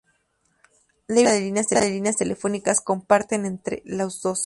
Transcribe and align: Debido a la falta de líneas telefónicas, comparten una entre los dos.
Debido 1.07 1.29
a 1.29 1.33
la 1.39 1.53
falta 1.63 1.79
de 1.81 1.91
líneas 1.91 2.17
telefónicas, 2.17 2.81
comparten 2.81 3.41
una 3.41 3.49
entre 3.49 3.83
los 3.85 4.19
dos. 4.23 4.39